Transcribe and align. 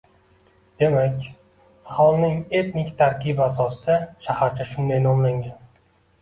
Demak, 0.83 1.27
aholining 1.95 2.39
etnik 2.61 2.89
tarkibi 3.03 3.45
asosida 3.49 3.99
shaharcha 4.29 4.69
shunday 4.73 5.05
nomlangan. 5.07 5.55